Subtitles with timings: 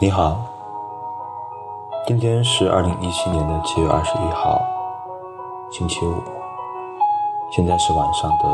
[0.00, 0.40] 你好，
[2.06, 4.62] 今天是二零一七年的七月二十一号，
[5.72, 6.22] 星期五，
[7.50, 8.46] 现在是晚上的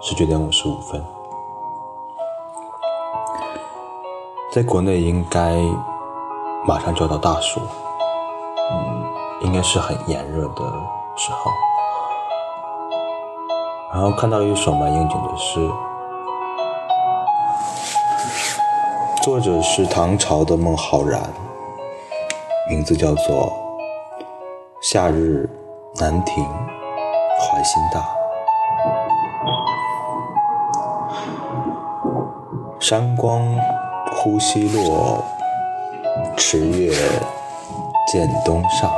[0.00, 1.04] 十九点五十五分。
[4.52, 5.56] 在国内应该
[6.64, 7.60] 马上就要到大暑，
[8.70, 9.04] 嗯，
[9.40, 10.62] 应该是很炎热的
[11.16, 11.50] 时候。
[13.92, 15.68] 然后看到一首蛮应景的诗。
[19.28, 21.20] 作者是唐朝的孟浩然，
[22.70, 23.46] 名字叫做
[24.80, 25.46] 《夏日
[26.00, 26.42] 南亭
[27.38, 28.00] 怀心大》。
[32.80, 33.54] 山光
[34.12, 35.22] 忽西落，
[36.34, 36.90] 池月
[38.10, 38.90] 渐东上。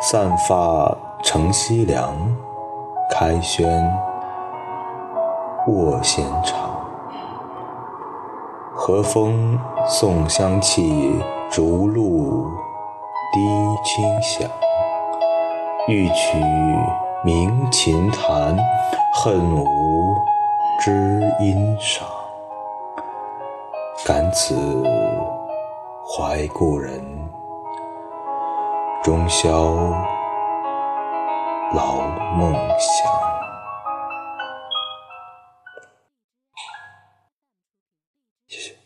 [0.00, 2.14] 散发乘西凉，
[3.10, 3.68] 开轩
[5.66, 6.71] 卧闲长。
[8.74, 11.12] 和风送香气，
[11.50, 12.50] 竹露
[13.32, 13.40] 滴
[13.84, 14.48] 清响。
[15.88, 16.38] 欲取
[17.24, 18.56] 鸣琴弹，
[19.14, 19.64] 恨无
[20.80, 22.06] 知音赏。
[24.06, 24.56] 感此
[26.04, 27.04] 怀故人，
[29.02, 29.52] 终宵
[31.74, 32.00] 劳
[32.36, 33.31] 梦想。
[38.52, 38.76] 谢谢